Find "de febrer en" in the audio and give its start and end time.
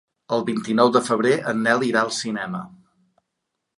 0.95-1.61